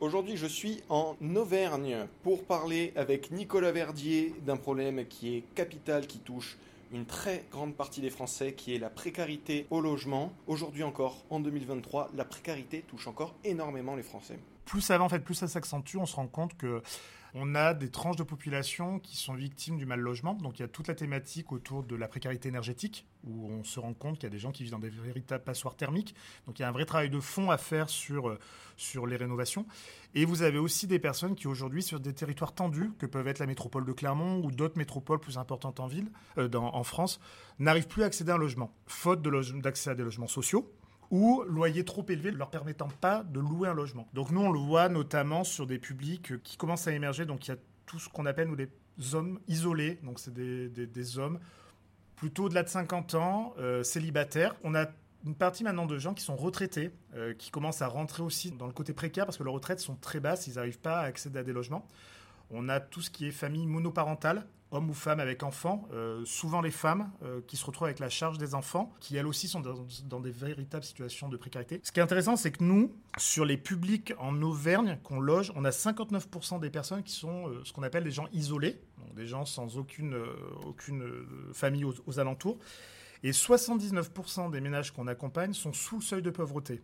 [0.00, 6.06] Aujourd'hui, je suis en Auvergne pour parler avec Nicolas Verdier d'un problème qui est capital,
[6.06, 6.56] qui touche
[6.90, 10.32] une très grande partie des Français, qui est la précarité au logement.
[10.46, 14.38] Aujourd'hui encore, en 2023, la précarité touche encore énormément les Français.
[14.70, 16.80] Plus ça va, en plus ça s'accentue, on se rend compte que
[17.34, 20.34] on a des tranches de population qui sont victimes du mal logement.
[20.34, 23.80] Donc il y a toute la thématique autour de la précarité énergétique, où on se
[23.80, 26.14] rend compte qu'il y a des gens qui vivent dans des véritables passoires thermiques.
[26.46, 28.38] Donc il y a un vrai travail de fond à faire sur, euh,
[28.76, 29.66] sur les rénovations.
[30.14, 33.40] Et vous avez aussi des personnes qui aujourd'hui, sur des territoires tendus, que peuvent être
[33.40, 37.18] la métropole de Clermont ou d'autres métropoles plus importantes en ville, euh, en France,
[37.58, 40.72] n'arrivent plus à accéder à un logement, faute d'accès à des logements sociaux
[41.10, 44.08] ou loyer trop élevé ne leur permettant pas de louer un logement.
[44.14, 47.26] Donc nous, on le voit notamment sur des publics qui commencent à émerger.
[47.26, 48.68] Donc il y a tout ce qu'on appelle nous des
[49.12, 49.98] hommes isolés.
[50.02, 51.38] Donc c'est des, hommes
[52.16, 54.54] plutôt au-delà de 50 ans, euh, célibataires.
[54.62, 54.86] On a
[55.26, 58.66] une partie maintenant de gens qui sont retraités, euh, qui commencent à rentrer aussi dans
[58.66, 61.38] le côté précaire parce que leurs retraites sont très basses, ils n'arrivent pas à accéder
[61.38, 61.86] à des logements.
[62.50, 66.60] On a tout ce qui est famille monoparentale, hommes ou femmes avec enfants, euh, souvent
[66.60, 69.60] les femmes euh, qui se retrouvent avec la charge des enfants, qui elles aussi sont
[69.60, 71.80] dans, des véritables situations de précarité.
[71.82, 75.64] Ce qui est intéressant, c'est que nous, sur les publics en Auvergne qu'on loge, on
[75.64, 79.26] a 59% des personnes qui sont euh, ce qu'on appelle des gens isolés, donc des
[79.26, 80.16] gens sans aucune,
[80.64, 81.04] aucune
[81.52, 82.58] famille aux alentours.
[83.22, 86.80] Et 79% des ménages qu'on accompagne sont sous le seuil de pauvreté.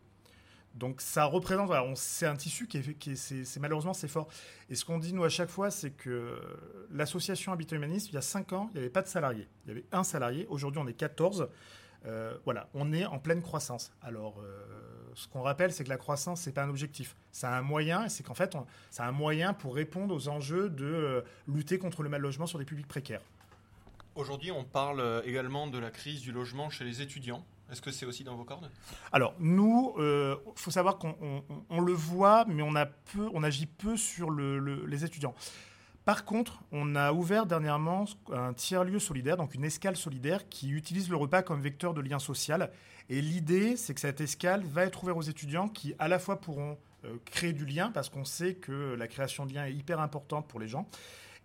[0.77, 4.29] Donc ça représente, c'est un tissu qui est, malheureusement c'est fort.
[4.69, 6.39] Et ce qu'on dit nous à chaque fois, c'est que
[6.97, 9.49] l'association Habitat Humanisme, il y a 5 ans, il n'y avait pas de salariés.
[9.65, 10.47] Il y avait un salarié.
[10.49, 11.49] Aujourd'hui, on est 14.
[12.07, 13.93] Euh, voilà, on est en pleine croissance.
[14.03, 14.65] Alors, euh,
[15.15, 17.17] ce qu'on rappelle, c'est que la croissance, c'est pas un objectif.
[17.33, 18.57] C'est un moyen, et c'est qu'en fait,
[18.91, 22.59] c'est un moyen pour répondre aux enjeux de euh, lutter contre le mal logement sur
[22.59, 23.23] des publics précaires.
[24.15, 27.45] Aujourd'hui, on parle également de la crise du logement chez les étudiants.
[27.71, 28.71] Est-ce que c'est aussi dans vos cordes?
[29.13, 31.45] Alors, nous, il faut savoir qu'on
[31.83, 35.35] le voit, mais on, a peu, on agit peu sur les étudiants.
[36.07, 41.11] Par contre, on a ouvert dernièrement un tiers-lieu solidaire, donc une escale solidaire, qui utilise
[41.11, 42.71] le repas comme vecteur de lien social.
[43.11, 46.41] Et l'idée, c'est que cette escale va être ouverte aux étudiants qui, à la fois,
[46.41, 49.99] pourront euh, créer du lien, parce qu'on sait que la création de lien est hyper
[49.99, 50.89] importante pour les gens,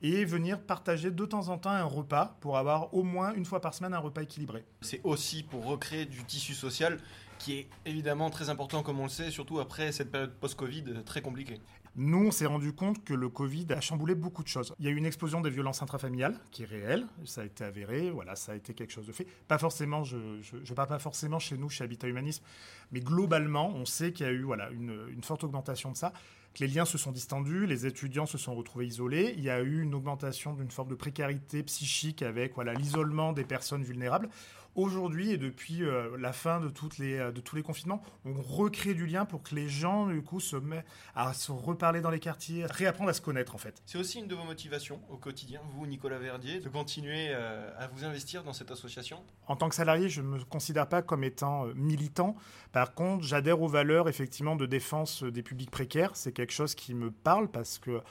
[0.03, 3.61] et venir partager de temps en temps un repas pour avoir au moins une fois
[3.61, 4.63] par semaine un repas équilibré.
[4.81, 6.99] C'est aussi pour recréer du tissu social
[7.39, 11.23] qui est évidemment très important comme on le sait, surtout après cette période post-Covid très
[11.23, 11.59] compliquée.
[11.97, 14.73] Nous, on s'est rendu compte que le Covid a chamboulé beaucoup de choses.
[14.79, 17.65] Il y a eu une explosion des violences intrafamiliales qui est réelle, ça a été
[17.65, 19.27] avéré, voilà, ça a été quelque chose de fait.
[19.49, 22.43] Pas forcément, je parle pas forcément chez nous, chez Habitat Humanisme,
[22.91, 26.13] mais globalement, on sait qu'il y a eu voilà, une, forte augmentation de ça
[26.53, 29.61] que les liens se sont distendus, les étudiants se sont retrouvés isolés, il y a
[29.61, 34.27] eu une augmentation d'une forme de précarité psychique avec voilà l'isolement des personnes vulnérables.
[34.75, 38.33] Aujourd'hui et depuis euh, la fin de, toutes les, euh, de tous les confinements, on
[38.33, 42.11] recrée du lien pour que les gens du coup se mettent à se reparler dans
[42.11, 43.81] les quartiers, réapprendre à se connaître en fait.
[43.87, 47.87] C'est aussi une de vos motivations au quotidien, vous Nicolas Verdier, de continuer euh, à
[47.87, 49.23] vous investir dans cette association?
[49.47, 52.35] En tant que salarié, je ne me considère pas comme étant militant.
[52.71, 56.11] Par contre, j'adhère aux valeurs effectivement de défense des publics précaires.
[56.13, 58.03] C'est quelque chose qui me parle parce que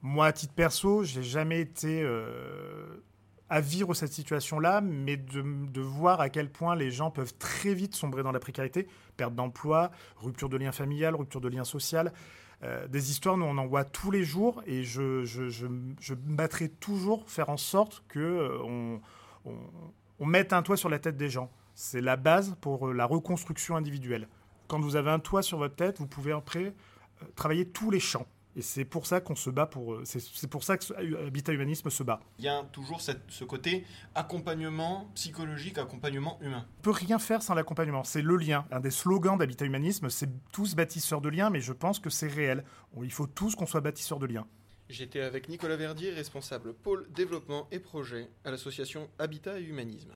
[0.00, 3.02] moi, à titre perso, j'ai jamais été euh,
[3.50, 7.94] à vivre cette situation-là, mais de, voir à quel point les gens peuvent très vite
[7.94, 8.86] sombrer dans la précarité,
[9.16, 12.12] perte d'emploi, rupture de lien familial, rupture de lien social.
[12.62, 17.28] Euh, des histoires, nous, on en voit tous les jours, et je, je, battrai toujours
[17.28, 18.98] faire en sorte que euh,
[20.18, 21.50] on, mette un toit sur la tête des gens.
[21.74, 24.28] C'est la base pour la reconstruction individuelle.
[24.66, 26.74] Quand vous avez un toit sur votre tête, vous pouvez après
[27.22, 28.26] euh, travailler tous les champs.
[28.58, 29.94] Et c'est pour ça qu'on se bat pour.
[29.94, 32.18] Euh, c'est pour ça que Habitat Humanisme se bat.
[32.40, 33.84] Il y a toujours cette, ce côté
[34.16, 36.66] accompagnement psychologique, accompagnement humain.
[36.80, 38.02] On peut rien faire sans l'accompagnement.
[38.02, 38.66] C'est le lien.
[38.72, 42.26] Un des slogans d'Habitat Humanisme, c'est tous bâtisseurs de liens, mais je pense que c'est
[42.26, 42.64] réel.
[43.00, 44.46] Il faut tous qu'on soit bâtisseurs de liens.
[44.88, 50.06] J'étais avec Nicolas Verdier, responsable pôle développement et projet à l'association Habitat et Humanisme.